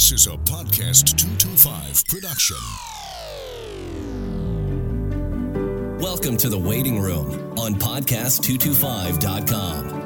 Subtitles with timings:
[0.00, 2.56] This is a Podcast 225 production.
[6.00, 9.99] Welcome to the waiting room on podcast225.com.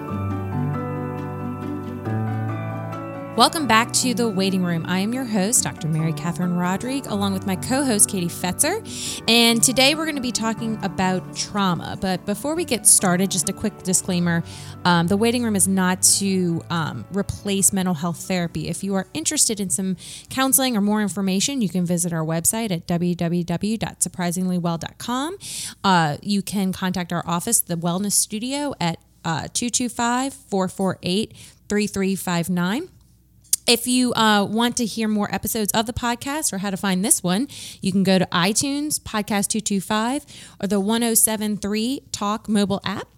[3.36, 4.85] Welcome back to the waiting room.
[4.87, 5.88] I am your host, Dr.
[5.88, 8.78] Mary Catherine Rodrigue, along with my co host, Katie Fetzer.
[9.28, 11.99] And today we're going to be talking about trauma.
[12.00, 14.44] But before we get started, just a quick disclaimer
[14.85, 18.68] um, the waiting room is not to um, replace mental health therapy.
[18.68, 19.96] If you are interested in some
[20.30, 25.37] counseling or more information, you can visit our website at www.surprisinglywell.com.
[25.82, 31.34] Uh, you can contact our office, the Wellness Studio, at uh, 225 448
[31.68, 32.90] 3359.
[33.66, 37.02] If you uh, want to hear more episodes of the podcast or how to find
[37.02, 37.48] this one,
[37.80, 40.27] you can go to iTunes, Podcast 225,
[40.62, 43.09] or the 1073 Talk mobile app.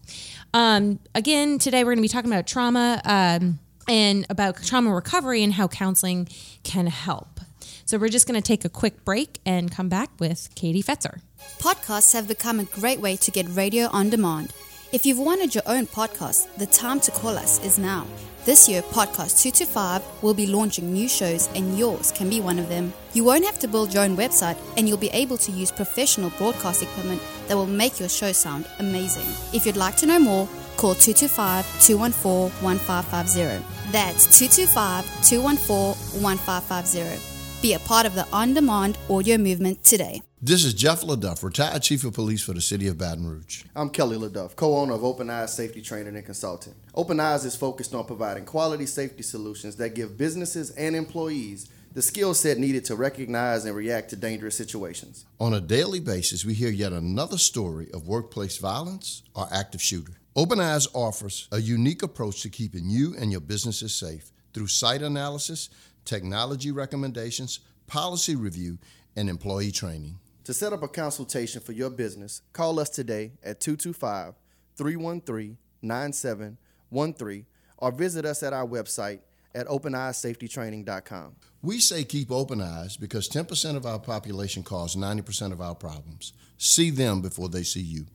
[0.55, 5.43] Um, again, today we're going to be talking about trauma um, and about trauma recovery
[5.43, 6.29] and how counseling
[6.63, 7.41] can help.
[7.85, 11.21] So we're just going to take a quick break and come back with Katie Fetzer.
[11.59, 14.53] Podcasts have become a great way to get radio on demand.
[14.97, 18.07] If you've wanted your own podcast, the time to call us is now.
[18.47, 22.71] This year, Podcast 225 will be launching new shows, and yours can be one of
[22.71, 22.95] them.
[23.13, 26.31] You won't have to build your own website, and you'll be able to use professional
[26.39, 29.27] broadcast equipment that will make your show sound amazing.
[29.53, 33.93] If you'd like to know more, call 225 214 1550.
[33.93, 37.61] That's 225 214 1550.
[37.61, 40.23] Be a part of the on demand audio movement today.
[40.47, 43.65] This is Jeff LeDuff, retired chief of police for the city of Baton Rouge.
[43.75, 46.77] I'm Kelly LeDuff, co-owner of Open Eyes Safety Training and Consulting.
[46.95, 52.01] Open Eyes is focused on providing quality safety solutions that give businesses and employees the
[52.01, 55.25] skill set needed to recognize and react to dangerous situations.
[55.41, 60.13] On a daily basis, we hear yet another story of workplace violence or active shooter.
[60.37, 65.03] Open Eyes offers a unique approach to keeping you and your businesses safe through site
[65.03, 65.71] analysis,
[66.05, 67.59] technology recommendations,
[67.89, 68.79] policy review,
[69.17, 70.21] and employee training.
[70.47, 74.35] To set up a consultation for your business, call us today at 225
[74.77, 77.47] 313 9713
[77.79, 79.19] or visit us at our website
[79.57, 81.35] at openeyesafetytraining.com.
[81.63, 86.33] We say keep open eyes because 10% of our population cause 90% of our problems.
[86.59, 88.07] See them before they see you.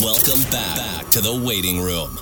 [0.00, 2.18] Welcome back, back to the waiting room.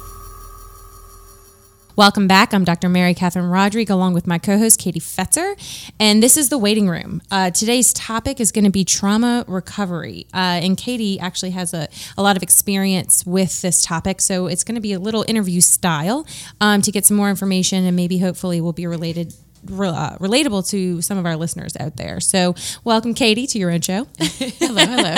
[2.00, 2.54] Welcome back.
[2.54, 2.88] I'm Dr.
[2.88, 5.92] Mary Catherine Rodrigue, along with my co host, Katie Fetzer.
[6.00, 7.20] And this is The Waiting Room.
[7.30, 10.26] Uh, today's topic is going to be trauma recovery.
[10.32, 14.22] Uh, and Katie actually has a, a lot of experience with this topic.
[14.22, 16.26] So it's going to be a little interview style
[16.58, 19.34] um, to get some more information and maybe hopefully will be related
[19.68, 22.18] uh, relatable to some of our listeners out there.
[22.18, 24.06] So, welcome, Katie, to your own show.
[24.18, 25.16] hello, hello.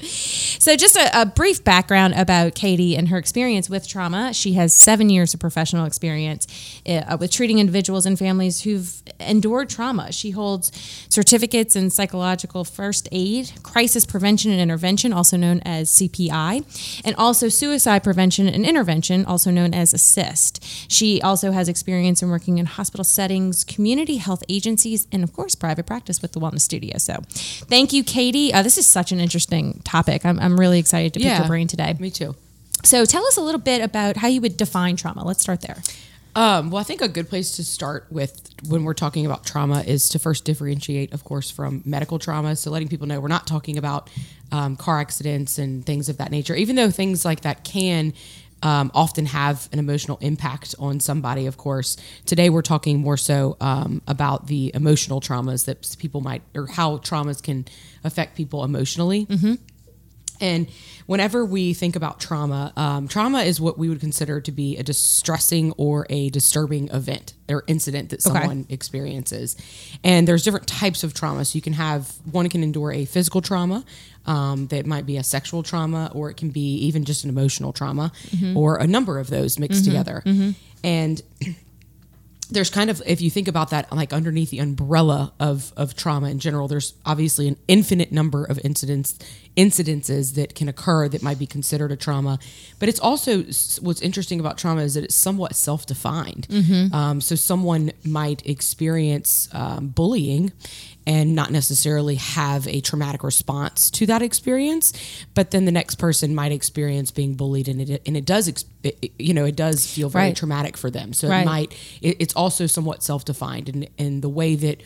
[0.64, 4.32] So, just a, a, brief background about Katie and her experience with trauma.
[4.32, 6.46] She has seven years of professional experience
[6.88, 10.10] uh, with treating individuals and families who've endured trauma.
[10.10, 10.72] She holds
[11.10, 17.50] certificates in psychological first aid, crisis prevention and intervention, also known as CPI, and also
[17.50, 20.64] suicide prevention and intervention, also known as ASSIST.
[20.88, 25.54] She also has experience in working in hospital settings, community health agencies, and of course,
[25.54, 26.96] private practice with the Wellness Studio.
[26.96, 27.20] So,
[27.68, 28.50] thank you, Katie.
[28.50, 30.24] Uh, this is such an interesting topic.
[30.24, 31.94] I'm, I'm really excited to pick yeah, your brain today.
[31.98, 32.34] Me too.
[32.84, 35.24] So tell us a little bit about how you would define trauma.
[35.24, 35.82] Let's start there.
[36.36, 39.82] Um, well, I think a good place to start with when we're talking about trauma
[39.82, 42.56] is to first differentiate, of course, from medical trauma.
[42.56, 44.10] So letting people know we're not talking about
[44.50, 48.14] um, car accidents and things of that nature, even though things like that can
[48.64, 51.96] um, often have an emotional impact on somebody, of course.
[52.26, 56.96] Today, we're talking more so um, about the emotional traumas that people might, or how
[56.98, 57.66] traumas can
[58.02, 59.26] affect people emotionally.
[59.26, 59.54] Mm-hmm.
[60.40, 60.68] And
[61.06, 64.82] whenever we think about trauma, um, trauma is what we would consider to be a
[64.82, 68.74] distressing or a disturbing event or incident that someone okay.
[68.74, 69.56] experiences.
[70.02, 71.44] And there's different types of trauma.
[71.44, 73.84] So you can have one can endure a physical trauma
[74.26, 77.72] um, that might be a sexual trauma, or it can be even just an emotional
[77.72, 78.56] trauma, mm-hmm.
[78.56, 79.90] or a number of those mixed mm-hmm.
[79.90, 80.22] together.
[80.24, 80.50] Mm-hmm.
[80.82, 81.22] And
[82.54, 86.30] there's kind of if you think about that like underneath the umbrella of of trauma
[86.30, 89.18] in general there's obviously an infinite number of incidents
[89.56, 92.38] incidences that can occur that might be considered a trauma
[92.78, 93.42] but it's also
[93.80, 96.94] what's interesting about trauma is that it's somewhat self-defined mm-hmm.
[96.94, 100.52] um, so someone might experience um, bullying
[101.06, 104.92] and not necessarily have a traumatic response to that experience
[105.34, 108.48] but then the next person might experience being bullied and it and it does
[108.82, 110.36] it, you know it does feel very right.
[110.36, 111.42] traumatic for them so right.
[111.42, 114.82] it might it, it's also somewhat self-defined and in the way that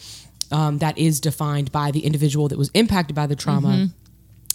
[0.50, 3.98] um, that is defined by the individual that was impacted by the trauma mm-hmm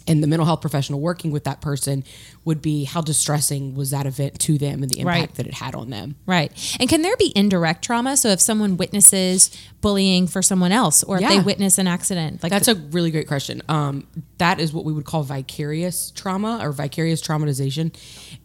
[0.07, 2.03] and the mental health professional working with that person
[2.45, 5.35] would be how distressing was that event to them and the impact Right.
[5.35, 6.15] that it had on them.
[6.25, 6.51] Right.
[6.79, 8.17] And can there be indirect trauma?
[8.17, 12.49] So if someone witnesses bullying for someone else or if they witness an accident, like
[12.51, 13.61] That's a really great question.
[13.69, 14.07] Um,
[14.39, 17.93] that is what we would call vicarious trauma or vicarious traumatization.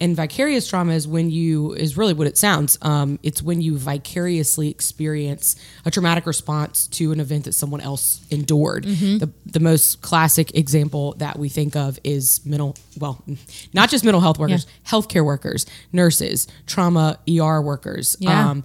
[0.01, 2.79] And vicarious trauma is when you is really what it sounds.
[2.83, 8.21] Um, it's when you vicariously experience a traumatic response to an event that someone else
[8.31, 8.85] endured.
[8.85, 13.25] The the most classic example that we think of is mental well,
[13.73, 18.17] not just mental health workers, healthcare workers, nurses, trauma ER workers.
[18.21, 18.51] Yeah.
[18.51, 18.65] Um,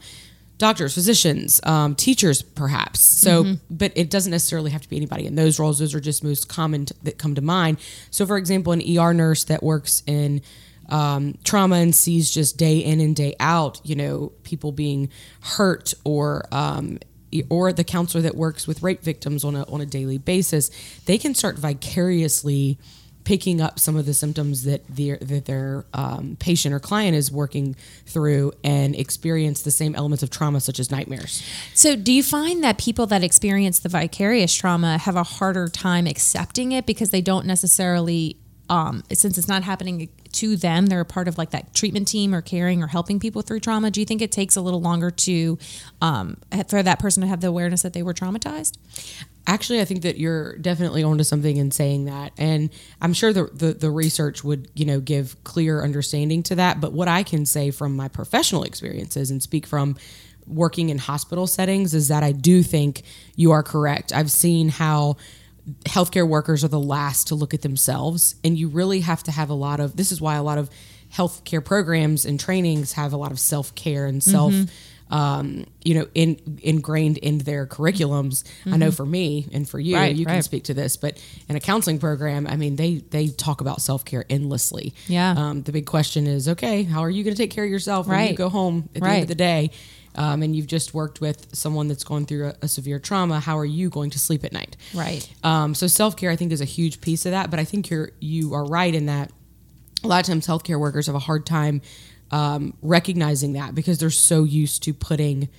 [0.59, 2.99] doctors, physicians, um, teachers, perhaps.
[3.01, 3.53] So, Mm-hmm.
[3.75, 5.79] but it doesn't necessarily have to be anybody in those roles.
[5.79, 7.79] Those are just most common t- that come to mind.
[8.11, 10.41] So, for example, an ER nurse that works in
[10.89, 15.09] um, trauma and sees just day in and day out, you know, people being
[15.41, 16.99] hurt or um,
[17.49, 20.69] or the counselor that works with rape victims on a on a daily basis,
[21.05, 22.77] they can start vicariously
[23.23, 27.31] picking up some of the symptoms that their that their um, patient or client is
[27.31, 27.75] working
[28.05, 31.43] through and experience the same elements of trauma such as nightmares.
[31.73, 36.07] So, do you find that people that experience the vicarious trauma have a harder time
[36.07, 38.37] accepting it because they don't necessarily,
[38.69, 42.33] um, since it's not happening to them, they're a part of like that treatment team
[42.33, 43.91] or caring or helping people through trauma?
[43.91, 45.57] Do you think it takes a little longer to,
[46.01, 46.37] um,
[46.67, 48.77] for that person to have the awareness that they were traumatized?
[49.45, 52.69] Actually, I think that you're definitely onto something in saying that, and
[53.01, 56.79] I'm sure the, the the research would you know give clear understanding to that.
[56.79, 59.97] But what I can say from my professional experiences and speak from
[60.47, 63.03] working in hospital settings is that I do think
[63.35, 64.13] you are correct.
[64.13, 65.17] I've seen how
[65.85, 69.49] healthcare workers are the last to look at themselves, and you really have to have
[69.49, 69.95] a lot of.
[69.95, 70.69] This is why a lot of
[71.13, 74.53] healthcare programs and trainings have a lot of self care and self
[75.09, 78.43] um, you know, in ingrained in their curriculums.
[78.65, 81.55] I know for me and for you, Right, you can speak to this, but in
[81.55, 84.93] a counseling program, I mean, they they talk about self care endlessly.
[85.07, 85.35] Yeah.
[85.37, 88.07] Um, the big question is, okay, how are you going to take care of yourself
[88.07, 88.35] when you Right.
[88.35, 89.69] go home at the end of the day?
[90.15, 93.39] Um, and you've just worked with someone that's going through a, a severe trauma.
[93.39, 94.77] How are you going to sleep at night?
[94.93, 95.27] Right.
[95.43, 97.49] Um, so self care, I think, is a huge piece of that.
[97.49, 99.31] But I think you're you are right in that
[100.03, 101.81] a lot of times healthcare workers have a hard time
[102.31, 105.49] um, recognizing that because they're so used to putting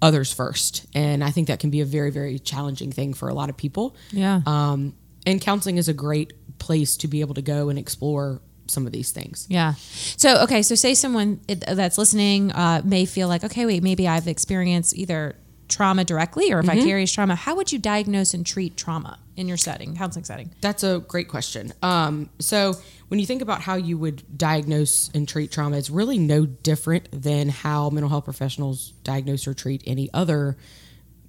[0.00, 3.34] others first, and I think that can be a very very challenging thing for a
[3.34, 3.96] lot of people.
[4.10, 4.42] Yeah.
[4.46, 4.94] Um,
[5.26, 8.92] and counseling is a great place to be able to go and explore some of
[8.92, 9.46] these things.
[9.48, 9.74] Yeah.
[10.16, 14.28] So okay, so say someone that's listening uh, may feel like, okay, wait, maybe I've
[14.28, 15.36] experienced either
[15.68, 17.34] trauma directly or vicarious trauma.
[17.34, 20.50] How would you diagnose and treat trauma in your setting, counseling setting?
[20.60, 21.72] That's a great question.
[21.82, 22.74] Um, so
[23.08, 27.08] when you think about how you would diagnose and treat trauma, it's really no different
[27.12, 30.56] than how mental health professionals diagnose or treat any other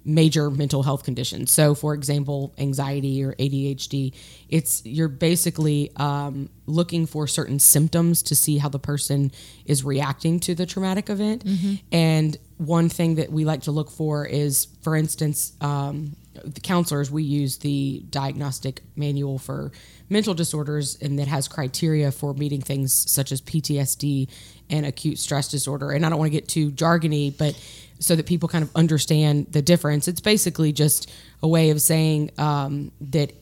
[0.04, 1.52] major mental health conditions.
[1.52, 4.14] So, for example, anxiety or ADHD,
[4.48, 9.30] it's you're basically um, looking for certain symptoms to see how the person
[9.66, 11.44] is reacting to the traumatic event.
[11.92, 17.10] And one thing that we like to look for is, for instance, um, the counselors
[17.10, 19.72] we use the diagnostic manual for
[20.08, 24.28] mental disorders and that has criteria for meeting things such as PTSD
[24.70, 27.60] and acute stress disorder and I don't want to get too jargony but
[28.00, 31.10] so that people kind of understand the difference it's basically just
[31.42, 33.32] a way of saying um, that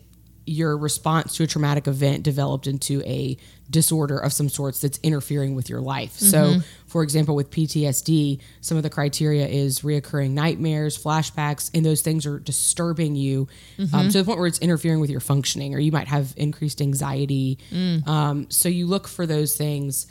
[0.49, 3.37] your response to a traumatic event developed into a
[3.71, 6.13] disorder of some sorts that's interfering with your life.
[6.13, 6.55] So,
[6.87, 12.25] for example, with PTSD, some of the criteria is reoccurring nightmares, flashbacks, and those things
[12.25, 13.47] are disturbing you
[13.93, 16.81] um, to the point where it's interfering with your functioning, or you might have increased
[16.81, 17.59] anxiety.
[18.07, 20.07] Um, so, you look for those things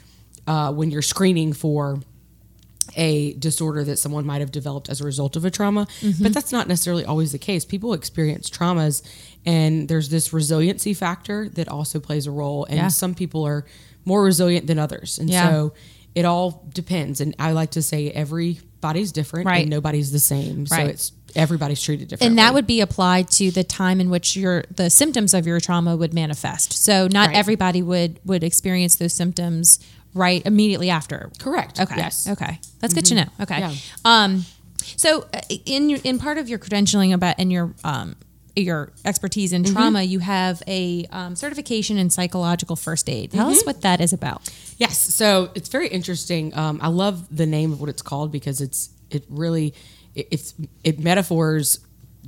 [0.46, 2.00] uh, when you're screening for
[2.98, 6.22] a disorder that someone might have developed as a result of a trauma, Mm-hmm.
[6.22, 7.64] but that's not necessarily always the case.
[7.64, 9.02] People experience traumas,
[9.46, 12.64] and there's this resiliency factor that also plays a role.
[12.66, 12.88] And Yeah.
[12.88, 13.64] some people are
[14.04, 15.48] more resilient than others, and Yeah.
[15.48, 15.72] so
[16.14, 17.20] it all depends.
[17.20, 19.62] And I like to say everybody's different, Right.
[19.62, 20.66] and nobody's the same.
[20.66, 22.28] So it's everybody's treated differently.
[22.28, 25.60] And that would be applied to the time in which your the symptoms of your
[25.60, 26.72] trauma would manifest.
[26.72, 27.36] So not Right.
[27.36, 29.78] everybody would would experience those symptoms
[30.18, 31.30] right immediately after.
[31.38, 31.80] correct.
[31.80, 31.96] Okay.
[31.96, 32.24] Yes.
[32.24, 32.32] Mm-hmm.
[32.44, 32.60] Okay.
[32.80, 33.26] That's good to know.
[33.40, 33.60] Okay.
[33.60, 33.74] Yeah.
[34.04, 34.44] Um,
[34.96, 38.16] so uh, in your, in part of your credentialing about and your um,
[38.56, 39.66] your expertise Mm-hmm.
[39.66, 43.30] in trauma, you have a um, certification in psychological first aid.
[43.30, 43.52] Tell Mm-hmm.
[43.52, 44.48] us what that is about.
[44.78, 46.52] Yes, so it's very interesting.
[46.56, 49.74] Um, I love the name of what it's called because it's it really
[50.14, 51.78] it, it's it metaphors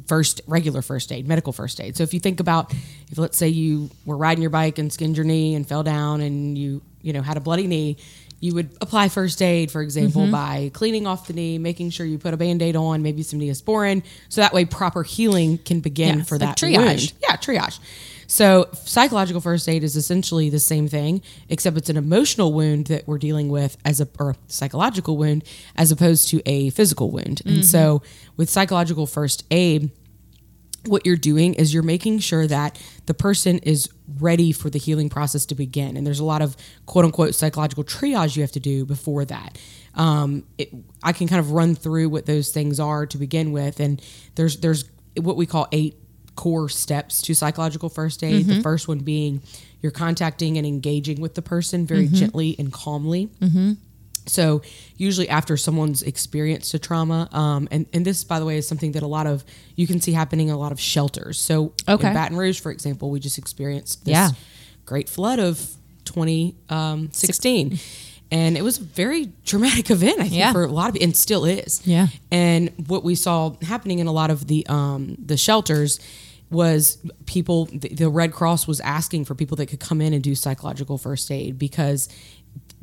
[0.06, 1.96] first regular first aid, medical first aid.
[1.96, 2.72] So if you think about
[3.10, 6.20] if let's say you were riding your bike and skinned your knee and fell down
[6.20, 7.96] and you you know had a bloody knee,
[8.40, 10.30] you would apply first aid, for example, Mm-hmm.
[10.32, 14.02] by cleaning off the knee, making sure you put a band-aid on, maybe some neosporin,
[14.30, 16.76] so that way proper healing can begin Yeah, for like that triage.
[16.76, 17.12] wound.
[17.22, 17.78] Yeah, triage.
[18.30, 23.08] So psychological first aid is essentially the same thing, except it's an emotional wound that
[23.08, 25.42] we're dealing with as a or psychological wound
[25.74, 27.42] as opposed to a physical wound.
[27.44, 28.02] And so
[28.36, 29.90] with psychological first aid,
[30.86, 33.88] what you're doing is you're making sure that the person is
[34.20, 35.96] ready for the healing process to begin.
[35.96, 36.56] And there's a lot of
[36.86, 39.58] quote unquote psychological triage you have to do before that.
[39.96, 40.72] Um, it,
[41.02, 43.80] I can kind of run through what those things are to begin with.
[43.80, 44.00] And
[44.36, 44.84] there's, there's
[45.16, 45.96] what we call eight
[46.42, 48.46] core steps to psychological first aid.
[48.46, 49.42] The first one being
[49.82, 53.28] you're contacting and engaging with the person very gently and calmly.
[54.26, 54.62] So
[54.96, 58.92] usually after someone's experienced a trauma, um, and and this by the way is something
[58.92, 59.44] that a lot of
[59.76, 61.38] you can see happening in a lot of shelters.
[61.40, 62.08] So Okay.
[62.08, 64.30] in Baton Rouge, for example, we just experienced this Yeah.
[64.86, 65.56] great flood of
[66.68, 67.78] 2016.
[68.32, 70.52] And it was a very traumatic event, I think, Yeah.
[70.52, 71.80] for a lot of, and still is.
[71.84, 72.06] Yeah.
[72.30, 75.98] And what we saw happening in a lot of the um, the shelters
[76.50, 77.66] was people.
[77.72, 81.30] The, Red Cross was asking for people that could come in and do psychological first
[81.30, 82.08] aid because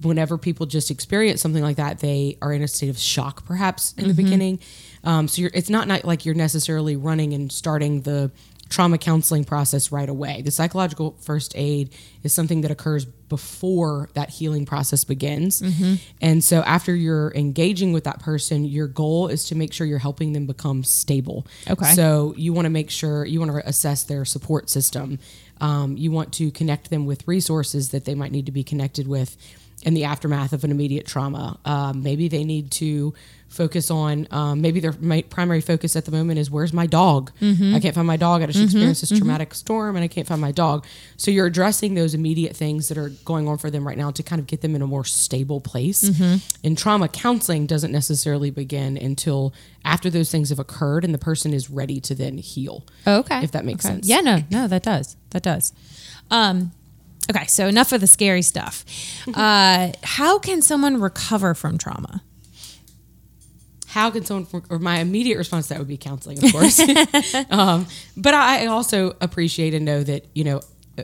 [0.02, 3.94] whenever people just experience something like that, they are in a state of shock, perhaps
[3.94, 4.60] in the beginning.
[5.04, 8.32] Um, so you're, it's not, not like you're necessarily running and starting the
[8.70, 10.42] trauma counseling process right away.
[10.42, 11.94] The psychological first aid
[12.24, 15.62] is something that occurs before that healing process begins.
[16.22, 20.00] And so after you're engaging with that person, your goal is to make sure you're
[20.00, 21.46] helping them become stable.
[21.70, 21.94] Okay.
[21.94, 25.20] So you want to make sure you want to assess their support system.
[25.60, 29.08] Um, you want to connect them with resources that they might need to be connected
[29.08, 29.36] with
[29.84, 31.60] in the aftermath of an immediate trauma.
[31.64, 33.14] Um, maybe they need to
[33.48, 37.32] focus on, um, maybe their my primary focus at the moment is where's my dog?
[37.42, 38.42] I can't find my dog.
[38.42, 40.86] I just experienced this traumatic storm and I can't find my dog.
[41.16, 44.22] So you're addressing those immediate things that are going on for them right now to
[44.24, 46.04] kind of get them in a more stable place.
[46.64, 49.54] And trauma counseling doesn't necessarily begin until
[49.86, 52.84] after those things have occurred and the person is ready to then heal.
[53.06, 53.44] Oh, okay.
[53.44, 53.94] If that makes Okay.
[53.96, 54.08] sense.
[54.10, 55.16] Yeah, no, no, that does.
[55.30, 55.72] That does.
[56.30, 56.74] Um,
[57.30, 58.86] okay, so enough of the scary stuff.
[59.34, 62.24] Uh, how can someone recover from trauma?
[63.88, 66.80] how can someone or my immediate response to that would be counseling of course
[67.50, 70.62] um, but i also appreciate and know that you know
[70.98, 71.04] uh,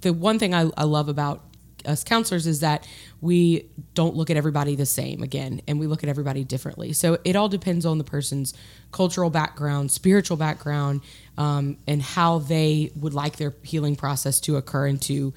[0.00, 1.44] the one thing I, I love about
[1.84, 2.86] us counselors is that
[3.20, 7.18] we don't look at everybody the same again and we look at everybody differently so
[7.24, 8.54] it all depends on the person's
[8.92, 11.00] cultural background spiritual background
[11.38, 15.32] um, and how they would like their healing process to occur and to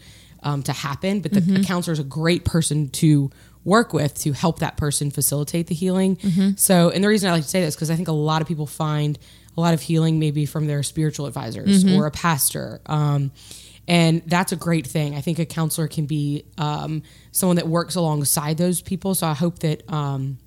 [0.45, 3.29] um, to happen but the a counselor is a great person to
[3.65, 6.17] work with to help that person facilitate the healing.
[6.55, 8.47] So, and the reason I like to say this because I think a lot of
[8.47, 9.17] people find
[9.57, 12.79] a lot of healing maybe from their spiritual advisors or a pastor.
[12.85, 13.31] Um,
[13.87, 15.15] and that's a great thing.
[15.15, 19.15] I think a counselor can be um, someone that works alongside those people.
[19.15, 20.37] So I hope that um,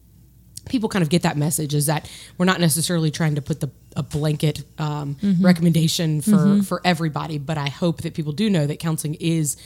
[0.69, 3.71] people kind of get that message is that we're not necessarily trying to put the
[3.97, 5.45] a blanket um, mm-hmm.
[5.45, 6.61] recommendation for mm-hmm.
[6.63, 9.57] for everybody, but I hope that people do know that counseling is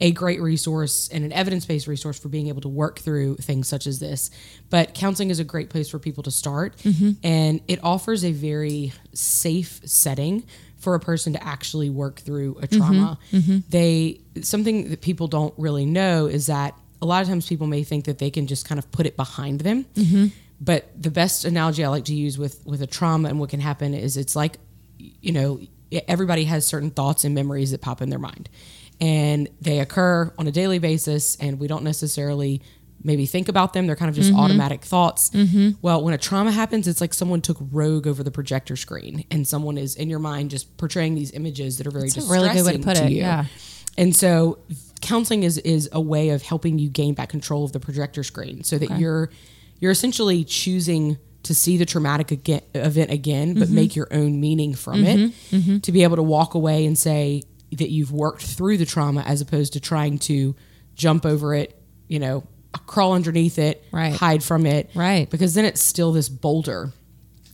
[0.00, 3.86] a great resource and an evidence-based resource for being able to work through things such
[3.86, 4.30] as this.
[4.68, 7.12] But counseling is a great place for people to start mm-hmm.
[7.22, 10.44] and it offers a very safe setting
[10.78, 13.18] for a person to actually work through a trauma.
[13.68, 17.84] They something that people don't really know is that a lot of times people may
[17.84, 19.86] think that they can just kind of put it behind them.
[20.62, 23.58] But the best analogy I like to use with with a trauma and what can
[23.58, 24.58] happen is it's like,
[24.96, 25.60] you know,
[26.06, 28.48] everybody has certain thoughts and memories that pop in their mind,
[29.00, 32.62] and they occur on a daily basis, and we don't necessarily
[33.02, 33.88] maybe think about them.
[33.88, 34.38] They're kind of just mm-hmm.
[34.38, 35.30] automatic thoughts.
[35.30, 35.70] Mm-hmm.
[35.82, 39.48] Well, when a trauma happens, it's like someone took rogue over the projector screen, and
[39.48, 42.54] someone is in your mind just portraying these images that are very That's distressing really
[42.54, 43.16] good way to put it, you.
[43.16, 43.46] yeah.
[43.98, 44.60] And so
[45.00, 48.62] counseling is is a way of helping you gain back control of the projector screen
[48.62, 49.28] so that you're
[49.82, 53.74] you're essentially choosing to see the traumatic again, event again but mm-hmm.
[53.74, 55.56] make your own meaning from it mm-hmm.
[55.56, 55.78] Mm-hmm.
[55.78, 59.40] to be able to walk away and say that you've worked through the trauma as
[59.40, 60.54] opposed to trying to
[60.94, 62.44] jump over it, you know,
[62.86, 64.14] crawl underneath it, Right.
[64.14, 64.90] hide from it.
[64.94, 65.28] Right.
[65.28, 66.92] Because then it's still this boulder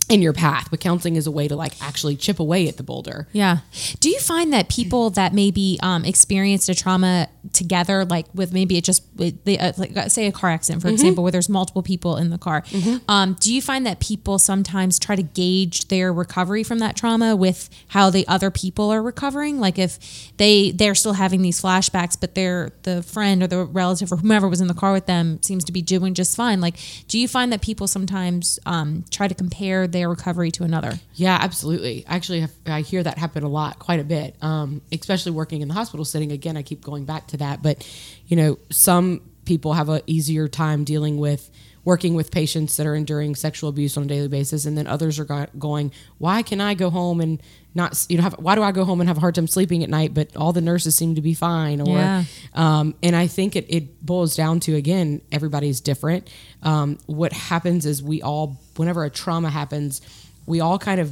[0.09, 0.69] in your path.
[0.71, 3.29] But counseling is a way to like actually chip away at the boulder.
[3.33, 3.59] Yeah.
[4.01, 8.77] Do you find that people that maybe um, experienced a trauma together, like with maybe
[8.77, 12.17] it just uh, like uh, say a car accident, for example, where there's multiple people
[12.17, 12.65] in the car,
[13.09, 17.35] um, do you find that people sometimes try to gauge their recovery from that trauma
[17.37, 19.61] with how the other people are recovering?
[19.61, 19.99] Like if
[20.37, 24.49] they they're still having these flashbacks, but their the friend or the relative or whomever
[24.49, 26.61] was in the car with them seems to be doing just fine.
[26.61, 26.77] Like,
[27.09, 30.93] do you find that people sometimes um, try to compare their recovery to another?
[31.15, 32.05] Yeah, absolutely.
[32.07, 35.75] Actually, I hear that happen a lot, quite a bit, um, especially working in the
[35.75, 36.33] hospital setting.
[36.33, 37.87] Again, I keep going back to that, but
[38.27, 41.51] you know, some people have a easier time dealing with
[41.85, 45.19] working with patients that are enduring sexual abuse on a daily basis, and then others
[45.19, 47.41] are going, "Why can I go home and
[47.79, 49.83] not, you know, have, why do I go home and have a hard time sleeping
[49.83, 52.25] at night, but all the nurses seem to be fine?" Or, Yeah.
[52.53, 56.29] um, and I think it, it boils down to again, everybody's different.
[56.63, 60.03] Um, what happens is we all, whenever a trauma happens,
[60.45, 61.11] we all kind of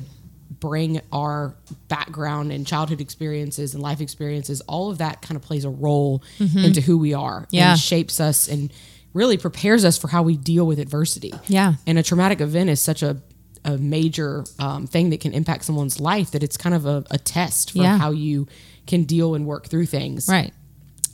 [0.61, 1.55] bring our
[1.89, 6.23] background and childhood experiences and life experiences, all of that kind of plays a role
[6.39, 7.57] into who we are Mm-hmm.
[7.57, 7.71] Yeah.
[7.73, 8.73] and shapes us and
[9.13, 11.33] really prepares us for how we deal with adversity.
[11.49, 11.75] Yeah.
[11.87, 13.17] And a traumatic event is such a,
[13.67, 17.19] a major um, thing that can impact someone's life that it's kind of a, a
[17.19, 17.99] test for Yeah.
[17.99, 18.47] how you
[18.87, 20.29] can deal and work through things.
[20.29, 20.53] Right.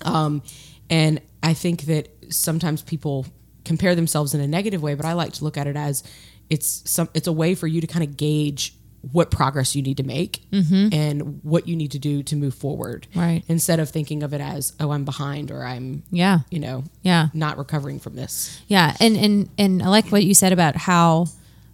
[0.03, 0.43] Um,
[0.91, 3.27] and I think that sometimes people
[3.65, 6.03] compare themselves in a negative way, but I like to look at it as
[6.51, 8.75] it's some it's a way for you to kind of gauge
[9.11, 13.07] what progress you need to make and what you need to do to move forward.
[13.11, 13.21] Mm-hmm.
[13.21, 13.43] Right.
[13.49, 16.41] Instead of thinking of it as, oh, I'm behind or I'm Yeah.
[16.51, 17.29] you know, Yeah.
[17.35, 18.61] not recovering from this.
[18.69, 21.27] Yeah, and and and I like what you said about how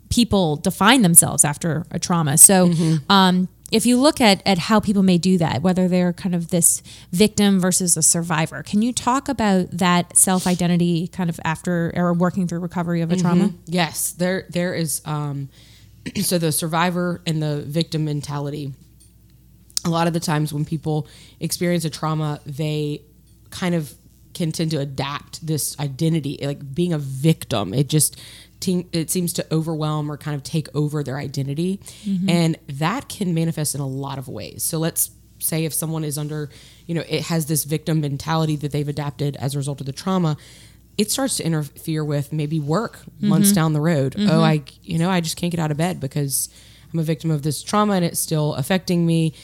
[0.08, 2.38] people define themselves after a trauma.
[2.38, 2.72] So,
[3.08, 6.48] um, if you look at at how people may do that, whether they're kind of
[6.48, 11.92] this victim versus a survivor, can you talk about that self identity kind of after
[11.94, 13.52] or working through recovery of a trauma?
[13.66, 15.50] Yes, there there is um
[16.22, 18.72] so the survivor and the victim mentality.
[19.84, 21.06] A lot of the times when people
[21.38, 23.02] experience a trauma, they
[23.50, 23.94] kind of
[24.38, 27.74] can tend to adapt this identity, like being a victim.
[27.74, 28.18] It just
[28.60, 32.30] te- it seems to overwhelm or kind of take over their identity, mm-hmm.
[32.30, 34.62] and that can manifest in a lot of ways.
[34.62, 36.50] So let's say if someone is under,
[36.86, 39.92] you know, it has this victim mentality that they've adapted as a result of the
[39.92, 40.36] trauma,
[40.96, 43.28] it starts to interfere with maybe work mm-hmm.
[43.28, 44.14] months down the road.
[44.14, 44.30] Mm-hmm.
[44.30, 46.48] Oh, I, you know, I just can't get out of bed because
[46.92, 49.34] I'm a victim of this trauma and it's still affecting me.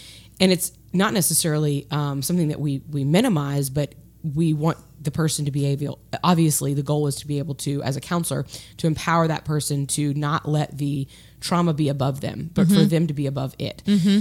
[0.40, 3.94] And it's not necessarily um, something that we we minimize, but
[4.34, 5.98] we want the person to be able.
[6.22, 8.46] Obviously, the goal is to be able to, as a counselor,
[8.78, 11.06] to empower that person to not let the
[11.40, 12.88] trauma be above them, but for mm-hmm.
[12.88, 13.82] them to be above it.
[13.86, 14.20] Mm-hmm.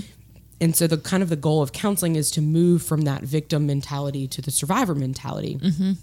[0.59, 3.65] And so the kind of the goal of counseling is to move from that victim
[3.65, 5.55] mentality to the survivor mentality.
[5.55, 5.93] Mm-hmm.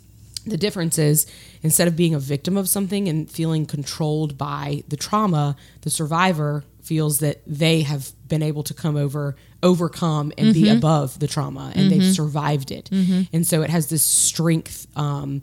[0.47, 1.26] The difference is
[1.62, 6.64] instead of being a victim of something and feeling controlled by the trauma, the survivor
[6.90, 10.78] feels that they have been able to come over, overcome, and be mm-hmm.
[10.78, 12.00] above the trauma, and mm-hmm.
[12.00, 12.91] they've survived it.
[12.91, 13.23] Mm-hmm.
[13.32, 15.41] And so it has this strength um,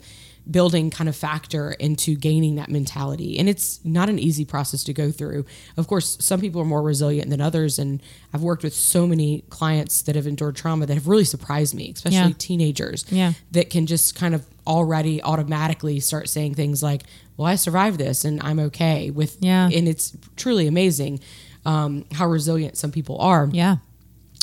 [0.50, 3.38] building kind of factor into gaining that mentality.
[3.38, 5.44] And it's not an easy process to go through.
[5.76, 9.44] Of course, some people are more resilient than others, and I've worked with so many
[9.50, 12.32] clients that have endured trauma that have really surprised me, especially Yeah.
[12.38, 13.32] teenagers Yeah.
[13.52, 17.04] that can just kind of already automatically start saying things like,
[17.36, 19.68] "Well, I survived this and I'm okay with." Yeah.
[19.72, 21.20] and it's truly amazing
[21.66, 23.50] um, how resilient some people are.
[23.52, 23.76] Yeah.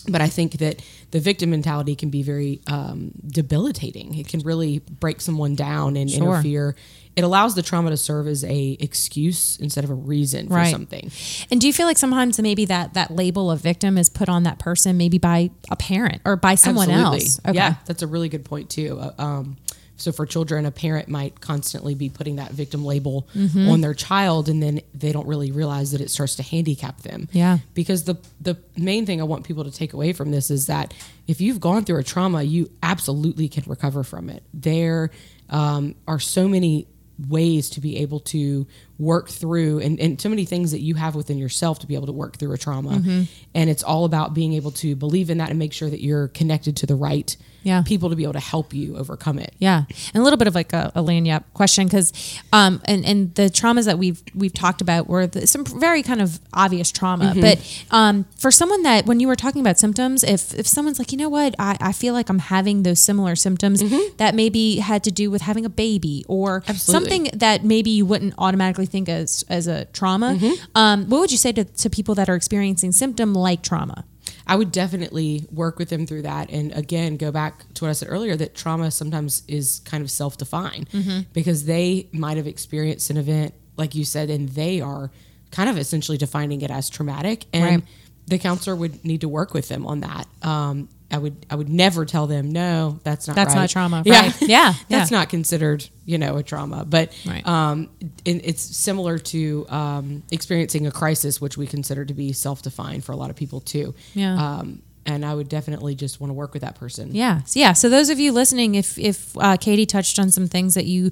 [0.07, 4.17] But I think that the victim mentality can be very um, debilitating.
[4.17, 6.33] It can really break someone down and Sure.
[6.35, 6.75] interfere.
[7.15, 10.69] It allows the trauma to serve as a excuse instead of a reason for Right.
[10.71, 11.09] something.
[11.49, 14.43] And do you feel like sometimes maybe that that label of victim is put on
[14.43, 17.25] that person maybe by a parent or by someone Absolutely.
[17.25, 17.39] else?
[17.47, 17.55] Okay.
[17.55, 18.99] Yeah, that's a really good point too.
[18.99, 19.55] Uh, um,
[19.97, 23.69] so for children, a parent might constantly be putting that victim label Mm-hmm.
[23.69, 27.27] on their child, and then they don't really realize that it starts to handicap them.
[27.31, 27.59] Yeah.
[27.73, 30.93] Because the the main thing I want people to take away from this is that
[31.27, 34.43] if you've gone through a trauma, you absolutely can recover from it.
[34.53, 35.11] There
[35.49, 36.87] um, are so many
[37.29, 41.15] ways to be able to work through and, and so many things that you have
[41.15, 43.23] within yourself to be able to work through a trauma Mm-hmm.
[43.53, 46.29] and it's all about being able to believe in that and make sure that you're
[46.29, 47.81] connected to the right Yeah.
[47.83, 50.55] people to be able to help you overcome it Yeah, and a little bit of
[50.55, 52.13] like a, a lagniappe question because,
[52.53, 56.21] um, and and the traumas that we've we've talked about were the, some very kind
[56.21, 57.33] of obvious trauma.
[57.35, 57.59] But
[57.91, 61.17] um, for someone that when you were talking about symptoms, if if someone's like, you
[61.17, 63.81] know what, I, I feel like I'm having those similar symptoms
[64.17, 67.04] that maybe had to do with having a baby or Absolutely.
[67.09, 70.37] Something that maybe you wouldn't automatically think as as a trauma.
[70.75, 74.05] Um, what would you say to, to people that are experiencing symptom like trauma?
[74.47, 76.49] I would definitely work with them through that.
[76.51, 80.11] And again, go back to what I said earlier that trauma sometimes is kind of
[80.11, 81.21] self defined Mm-hmm.
[81.33, 85.09] because they might have experienced an event, like you said, and they are
[85.51, 87.45] kind of essentially defining it as traumatic.
[87.53, 87.83] And Right.
[88.27, 90.27] the counselor would need to work with them on that.
[90.43, 93.61] Um, I would I would never tell them no that's not That's right.
[93.61, 94.41] not trauma, yeah right.
[94.41, 95.17] Yeah, that's yeah.
[95.19, 97.45] not considered you know a trauma but Right.
[97.47, 97.89] um,
[98.25, 103.11] it, it's similar to um, experiencing a crisis which we consider to be self-defined for
[103.13, 104.35] a lot of people too Yeah.
[104.59, 107.13] um, and I would definitely just want to work with that person.
[107.13, 107.73] Yeah, yeah.
[107.73, 111.11] So those of you listening, if if uh, Katie touched on some things that you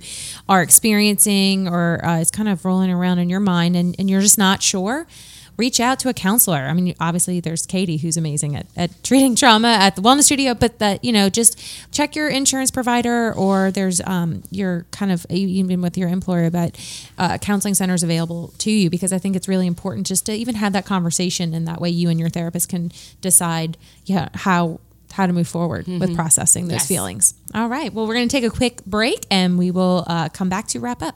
[0.49, 4.21] are experiencing or uh, is kind of rolling around in your mind, and, and you're
[4.21, 5.05] just not sure,
[5.57, 6.57] reach out to a counselor.
[6.57, 10.53] I mean, obviously there's Katie who's amazing at, at treating trauma at the wellness studio,
[10.53, 11.59] but that, you know, just
[11.91, 16.77] check your insurance provider or there's um, your kind of even with your employer about
[17.17, 20.55] uh, counseling centers available to you because I think it's really important just to even
[20.55, 24.79] have that conversation and that way you and your therapist can decide yeah how
[25.13, 26.87] how to move forward with processing those Yes.
[26.87, 27.33] feelings.
[27.53, 27.93] All right.
[27.93, 30.79] Well, we're going to take a quick break and we will uh, come back to
[30.79, 31.15] wrap up.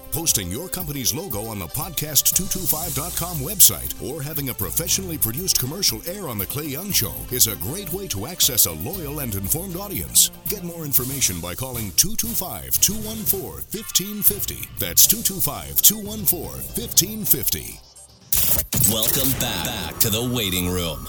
[0.11, 6.27] Posting your company's logo on the podcast225.com website or having a professionally produced commercial air
[6.27, 9.77] on The Clay Young Show is a great way to access a loyal and informed
[9.77, 10.29] audience.
[10.49, 14.69] Get more information by calling 225 214 1550.
[14.77, 17.79] That's 225 214 1550.
[18.91, 21.07] Welcome back, back to the waiting room.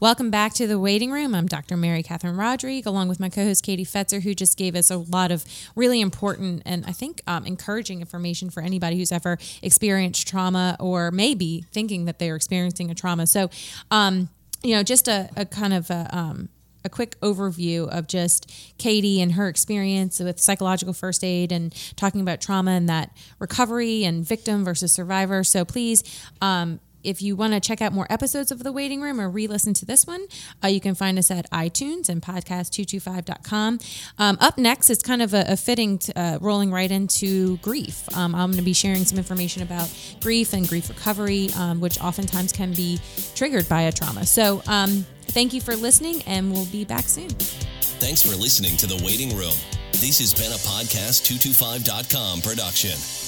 [0.00, 1.34] Welcome back to the waiting room.
[1.34, 1.76] I'm Dr.
[1.76, 5.32] Mary Catherine Rodrigue, along with my co-host Katie Fetzer, who just gave us a lot
[5.32, 10.76] of really important and I think um, encouraging information for anybody who's ever experienced trauma
[10.78, 13.26] or maybe thinking that they are experiencing a trauma.
[13.26, 13.50] So,
[13.90, 14.28] um,
[14.62, 16.48] you know, just a, a kind of a, um,
[16.84, 22.20] a quick overview of just Katie and her experience with psychological first aid and talking
[22.20, 25.42] about trauma and that recovery and victim versus survivor.
[25.42, 26.04] So please,
[26.40, 29.46] um, if you want to check out more episodes of The Waiting Room or re
[29.46, 30.26] listen to this one,
[30.62, 33.78] uh, you can find us at iTunes and podcast225.com.
[34.18, 38.08] Um, up next is kind of a, a fitting, t- uh, rolling right into grief.
[38.16, 42.00] Um, I'm going to be sharing some information about grief and grief recovery, um, which
[42.00, 43.00] oftentimes can be
[43.34, 44.26] triggered by a trauma.
[44.26, 47.28] So, um, thank you for listening, and we'll be back soon.
[47.30, 49.54] Thanks for listening to The Waiting Room.
[49.92, 53.27] This has been a podcast225.com production.